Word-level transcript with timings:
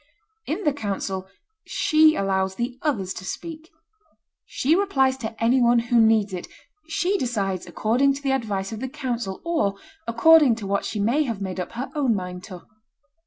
In 0.47 0.63
the 0.63 0.73
council, 0.73 1.27
she 1.63 2.15
allows 2.15 2.55
the 2.55 2.79
others 2.81 3.13
to 3.13 3.23
speak; 3.23 3.69
she 4.47 4.75
replies 4.75 5.15
to 5.17 5.35
any 5.39 5.61
one 5.61 5.77
who 5.77 6.01
needs 6.01 6.33
it; 6.33 6.47
she 6.87 7.19
decides 7.19 7.67
according 7.67 8.15
to 8.15 8.21
the 8.23 8.31
advice 8.31 8.71
of 8.71 8.79
the 8.79 8.89
council, 8.89 9.43
or 9.45 9.75
according 10.07 10.55
to 10.55 10.65
what 10.65 10.85
she 10.85 10.99
may 10.99 11.21
have 11.25 11.39
made 11.39 11.59
up 11.59 11.73
her 11.73 11.91
own 11.93 12.15
mind 12.15 12.43
to. 12.45 12.63